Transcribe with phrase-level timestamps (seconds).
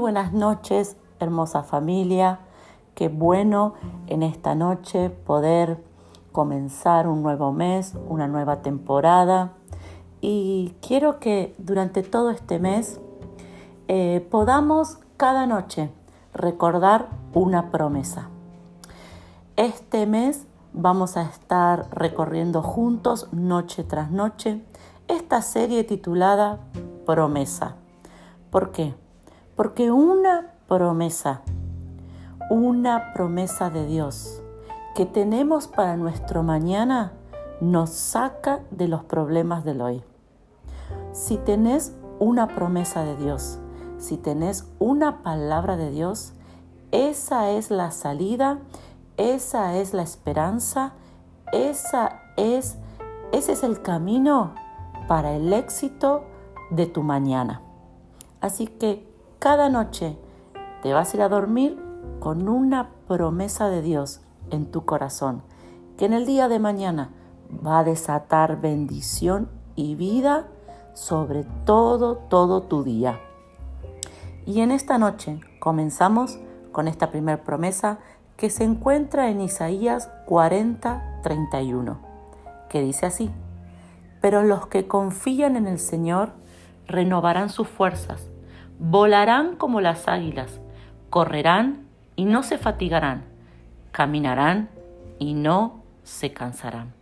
[0.00, 2.40] buenas noches, hermosa familia.
[2.94, 3.74] Qué bueno
[4.08, 5.82] en esta noche poder
[6.32, 9.52] comenzar un nuevo mes, una nueva temporada.
[10.20, 13.00] Y quiero que durante todo este mes
[13.88, 15.90] eh, podamos cada noche
[16.34, 18.28] recordar una promesa.
[19.56, 24.64] Este mes vamos a estar recorriendo juntos noche tras noche
[25.08, 26.58] esta serie titulada
[27.06, 27.76] Promesa.
[28.50, 28.99] ¿Por qué?
[29.60, 31.42] Porque una promesa,
[32.48, 34.42] una promesa de Dios
[34.94, 37.12] que tenemos para nuestro mañana
[37.60, 40.02] nos saca de los problemas del hoy.
[41.12, 43.58] Si tenés una promesa de Dios,
[43.98, 46.32] si tenés una palabra de Dios,
[46.90, 48.60] esa es la salida,
[49.18, 50.94] esa es la esperanza,
[51.52, 52.78] esa es,
[53.30, 54.54] ese es el camino
[55.06, 56.24] para el éxito
[56.70, 57.60] de tu mañana.
[58.40, 59.09] Así que
[59.40, 60.18] cada noche
[60.82, 61.82] te vas a ir a dormir
[62.20, 65.42] con una promesa de Dios en tu corazón,
[65.96, 67.08] que en el día de mañana
[67.66, 70.46] va a desatar bendición y vida
[70.92, 73.18] sobre todo, todo tu día.
[74.44, 76.38] Y en esta noche comenzamos
[76.70, 77.98] con esta primera promesa
[78.36, 81.98] que se encuentra en Isaías 40, 31,
[82.68, 83.30] que dice así,
[84.20, 86.32] pero los que confían en el Señor
[86.86, 88.29] renovarán sus fuerzas
[88.82, 90.58] Volarán como las águilas,
[91.10, 91.82] correrán
[92.16, 93.24] y no se fatigarán,
[93.92, 94.70] caminarán
[95.18, 96.94] y no se cansarán.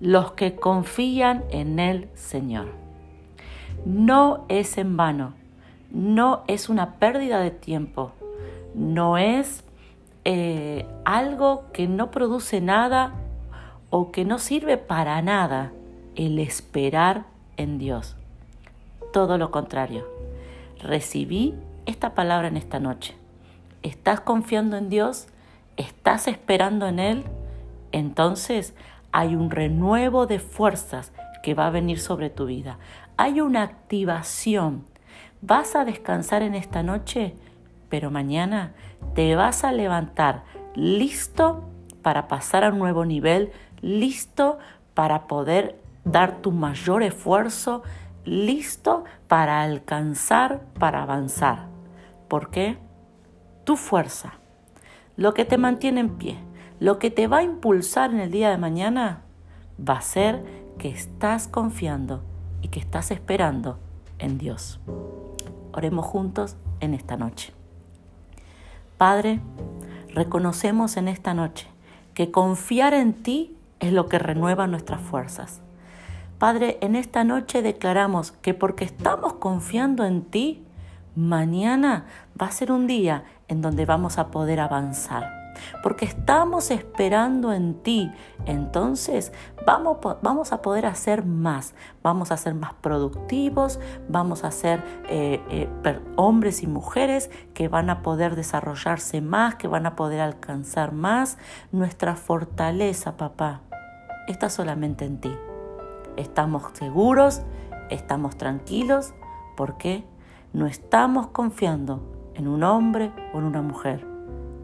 [0.00, 2.68] Los que confían en el Señor.
[3.84, 5.32] No es en vano,
[5.90, 8.12] no es una pérdida de tiempo,
[8.72, 9.64] no es
[10.24, 13.14] eh, algo que no produce nada
[13.90, 15.72] o que no sirve para nada
[16.14, 17.24] el esperar
[17.56, 18.14] en Dios.
[19.12, 20.15] Todo lo contrario
[20.80, 21.54] recibí
[21.86, 23.14] esta palabra en esta noche.
[23.82, 25.28] ¿Estás confiando en Dios?
[25.76, 27.24] ¿Estás esperando en Él?
[27.92, 28.74] Entonces
[29.12, 32.78] hay un renuevo de fuerzas que va a venir sobre tu vida.
[33.16, 34.84] Hay una activación.
[35.40, 37.34] Vas a descansar en esta noche,
[37.88, 38.72] pero mañana
[39.14, 40.42] te vas a levantar
[40.74, 41.64] listo
[42.02, 44.58] para pasar a un nuevo nivel, listo
[44.94, 47.82] para poder dar tu mayor esfuerzo,
[48.26, 51.68] listo para alcanzar, para avanzar.
[52.28, 52.76] ¿Por qué?
[53.64, 54.34] Tu fuerza,
[55.16, 56.38] lo que te mantiene en pie,
[56.78, 59.22] lo que te va a impulsar en el día de mañana,
[59.80, 60.44] va a ser
[60.78, 62.22] que estás confiando
[62.62, 63.78] y que estás esperando
[64.18, 64.80] en Dios.
[65.72, 67.52] Oremos juntos en esta noche.
[68.98, 69.40] Padre,
[70.14, 71.68] reconocemos en esta noche
[72.14, 75.60] que confiar en ti es lo que renueva nuestras fuerzas.
[76.38, 80.66] Padre, en esta noche declaramos que porque estamos confiando en ti,
[81.14, 82.04] mañana
[82.40, 85.34] va a ser un día en donde vamos a poder avanzar.
[85.82, 88.12] Porque estamos esperando en ti,
[88.44, 89.32] entonces
[89.64, 95.40] vamos, vamos a poder hacer más, vamos a ser más productivos, vamos a ser eh,
[95.48, 100.92] eh, hombres y mujeres que van a poder desarrollarse más, que van a poder alcanzar
[100.92, 101.38] más.
[101.72, 103.62] Nuestra fortaleza, papá,
[104.28, 105.32] está solamente en ti
[106.16, 107.42] estamos seguros,
[107.90, 109.14] estamos tranquilos,
[109.56, 110.04] porque
[110.52, 112.02] no estamos confiando
[112.34, 114.06] en un hombre o en una mujer,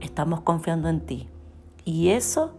[0.00, 1.28] estamos confiando en ti.
[1.84, 2.52] Y eso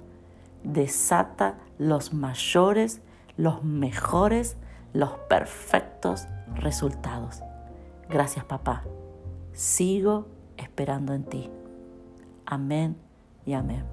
[0.63, 3.01] desata los mayores,
[3.37, 4.57] los mejores,
[4.93, 7.41] los perfectos resultados.
[8.09, 8.83] Gracias papá.
[9.53, 10.27] Sigo
[10.57, 11.49] esperando en ti.
[12.45, 12.97] Amén
[13.45, 13.83] y amén.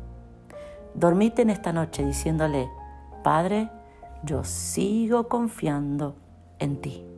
[0.94, 2.68] Dormite en esta noche diciéndole,
[3.22, 3.70] Padre,
[4.24, 6.16] yo sigo confiando
[6.58, 7.09] en ti.